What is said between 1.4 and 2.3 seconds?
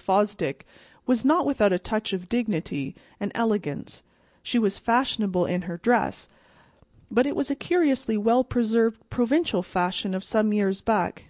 without a touch of